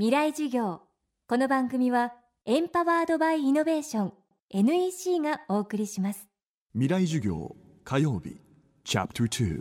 [0.00, 0.80] 未来授業。
[1.28, 2.14] この番組は
[2.46, 4.12] エンパワードバイイノベーション
[4.48, 6.26] NEC がお送りします。
[6.72, 8.40] 未来授業火曜日
[8.82, 9.60] チャプター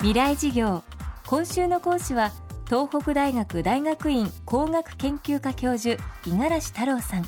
[0.00, 0.82] 未来授業
[1.26, 2.32] 今週の講師は
[2.66, 5.96] 東北大学大学院工学研究科教授
[6.26, 7.22] 五十嵐太郎さん。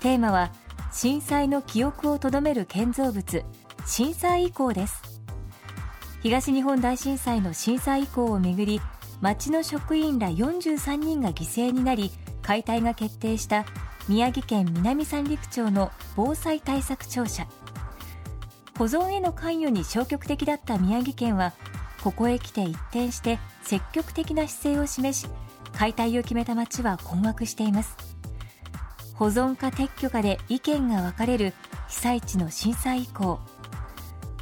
[0.00, 0.50] テーマは
[0.92, 3.44] 震災の記憶をとどめる建造物
[3.84, 5.20] 震災遺構です。
[6.22, 8.80] 東日本大震災の震災遺構をめぐり
[9.22, 12.10] 町の職員ら43人が犠牲になり
[12.42, 13.64] 解体が決定した
[14.08, 17.46] 宮城県南三陸町の防災対策庁舎。
[18.76, 21.52] 保存への関与に消極的だった宮城県は
[22.02, 25.28] ここへ来て一転して積極的な姿勢を示し
[25.72, 27.96] 解体を決めた町は困惑しています。
[29.14, 31.54] 保存か撤去かで意見が分かれる
[31.88, 33.38] 被災地の震災以降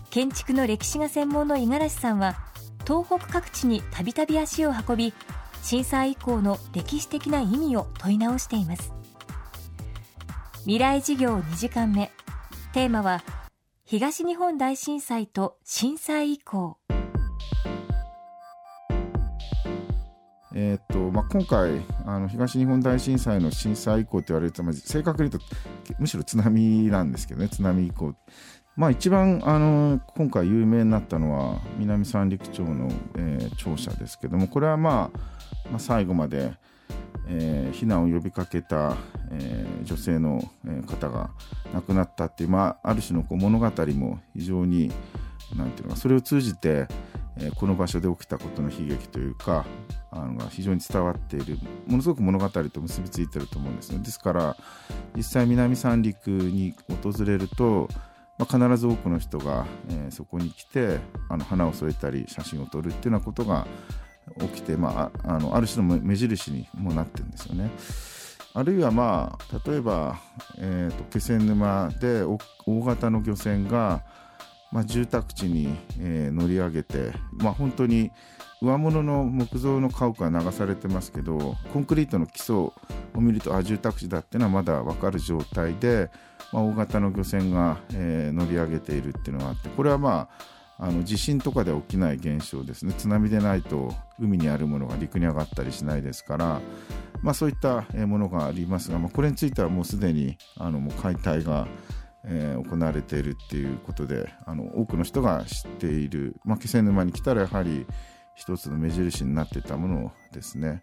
[0.08, 2.49] 建築の歴史が専門の五十嵐さんは
[2.90, 5.14] 東北各地にたびたび足を運び
[5.62, 8.92] 震災以降の歴史的な意味を問い直しています。
[10.62, 12.10] 未来事業2時間目。
[12.72, 13.22] テーマは
[13.84, 16.78] 東日本大震災と震災以降。
[20.52, 28.16] えーっとまあ、今回あの東日本大震災の震災以降と言われると、まあ、正確に言うとむしろ津波なんですけどね津波以降。
[28.76, 35.18] まあ、一番あの今回有名になったのは南三陸町の、えー、庁舎ですけどもこれは、まあ、
[35.70, 36.52] まあ最後まで、
[37.28, 38.96] えー、避難を呼びかけた、
[39.32, 40.42] えー、女性の
[40.86, 41.30] 方が
[41.74, 44.90] 亡くなったっていう、まあ、ある種のこう物語も非常に
[45.56, 46.86] なんていうのかそれを通じて、
[47.36, 49.66] えこの場所で起きたことの悲劇というか
[50.12, 54.56] あのが非常に伝わっているものすごく物語と結びついてると思うんですねですから
[55.16, 57.88] 実際南三陸に訪れると
[58.40, 63.66] まあ、必ず多くの人が、えー、そこに来てあの花を添えたり写真を撮るっていうようなことが
[64.38, 67.70] 起きて、まあ、あのある種の目印にもなってるんですよね。
[68.54, 70.18] あるいは、まあ、例えば、
[70.58, 72.38] えーと、気仙沼で大
[72.82, 74.02] 型の漁船が、
[74.72, 75.68] まあ、住宅地に、
[76.00, 78.10] えー、乗り上げて、まあ、本当に
[78.62, 82.70] 上物の木造の家屋が流されてますけどコンクリートの基礎
[83.14, 86.10] を見るとあ住宅地だっていうのはまだ分かる状態で
[86.52, 96.60] まあ、大型の漁船が、えー、乗り上げているっていうのがあってこれはまああの地震とかで起きない現象ですね津波でないと海にあるものが陸に上がったりしないですから、
[97.20, 101.68] まあ、そういったものがありますが、まあ、これについてはもうすでにあのもう解体が、
[102.24, 107.86] えー、行われているっていうことであの多くの人が知っている、まあ、気仙沼に来たらやはり
[108.34, 110.82] 一つの目印になっていたものですね。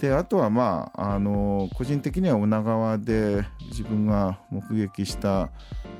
[0.00, 5.50] であとはまああの個人的には女川で自分が目撃した、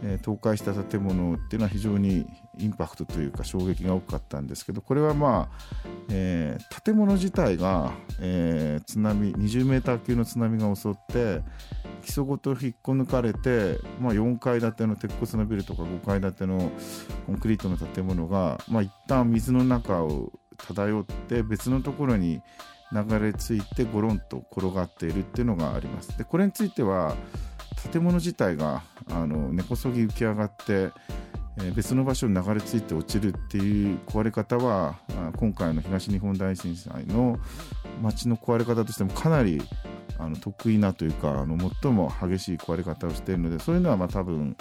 [0.03, 2.27] えー、倒壊した建物っていうのは非常に
[2.59, 11.43] インパクトというか衝撃が大きかったんですけどこれはまあ、えー、建物自体が、えー、津波20メーター級の津波が襲って
[12.03, 16.72] 基礎ごと引っこ抜かれて、まあ、4階建ての鉄骨のビルとか5階建ての
[17.27, 22.41] コンクリートの建物が、まあ、一旦水の中を漂って別のところに
[22.92, 26.16] 流れ着いてゴロンと転がっているっていうのがあります。
[26.18, 27.14] でこれについては
[27.92, 30.90] 建物自体があの根こそぎ浮き上がって、
[31.62, 34.96] え、別の場所に流れ着いて落ちるっていう壊れ方は
[35.36, 37.38] 今回の東日本大震災の
[38.02, 39.62] 街の壊れ方としてもかなり
[40.18, 44.56] あの得意なというかあの最も激しい壊れ方をしているのでそういうのはまあ多分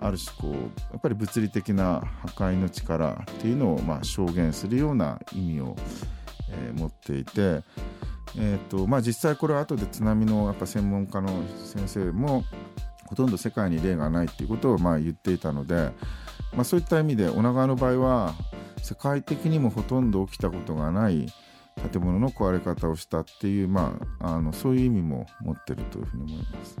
[0.00, 2.02] ある種こうやっぱり物理的な
[2.36, 5.76] 破壊の力っていうのをまあ証言するような意味を
[6.66, 7.62] えー、持っていて、
[8.36, 11.28] えーとまあ、実際これは後で津波のやっぱ専門家の
[11.64, 12.44] 先生も
[13.06, 15.92] ほとんど世界に例がないっていうことをまあ言っていたので、
[16.52, 18.34] まあ、そういった意味で女川の場合は
[18.82, 21.26] 世界的にもほとんど起きたことがない
[21.92, 26.78] 建物の壊れ方をしたっていう、まあ、あのそういう意味も持ってるというふうに思います。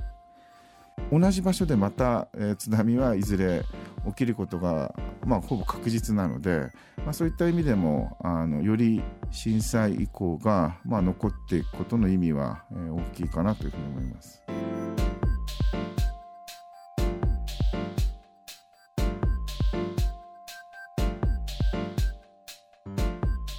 [1.10, 3.64] 同じ場所でまた、えー、津波はいずれ
[4.08, 14.42] 起きることが、まあ、ほぼ確実なので、まあ、そういった意味でもあのより震災以降が、まあ、残っていくことの意味は、えー、大きいかなというふうに思います。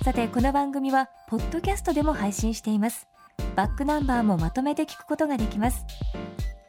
[0.09, 3.07] さてこの番組はポッドキャストでも配信しています
[3.55, 5.85] バックナンバーもまとめて聞くことができます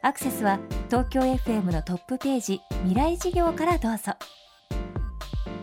[0.03, 0.59] アクセスは
[0.89, 4.13] 東京 FM のトップページ未来事業からどうぞ。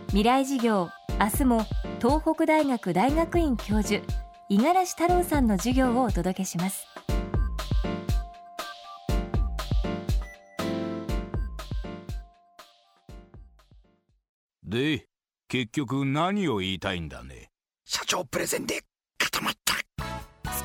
[0.07, 0.89] 未来事業
[1.19, 1.65] 明日も
[1.99, 4.01] 東北大学大学院教授
[4.49, 6.85] 五十嵐太郎さんの授業をお届けします。
[14.63, 15.05] で
[15.49, 17.49] 結局何を言いたいんだね？
[17.83, 18.88] 社長プレゼンでス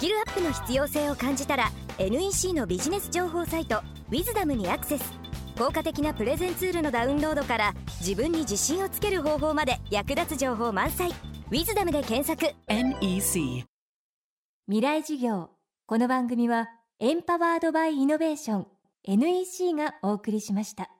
[0.04, 3.78] キルアップの必要性を感じたら NEC のビジネス情報サイト
[4.12, 5.14] 「ウィズダムにアクセス。
[5.58, 11.08] 効果的なプレゼンツールのダウンロードから自分に自信をつける方法まで役立つ情報満載
[11.48, 12.54] 「ウィズダムで検索。
[12.68, 13.64] NEC
[14.66, 15.48] 未来事業。
[15.86, 16.68] この番組は
[17.00, 18.66] エンパワードバイイノベーション
[19.04, 20.90] NEC がお送りしました